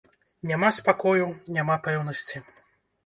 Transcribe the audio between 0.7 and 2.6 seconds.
спакою, няма пэўнасці.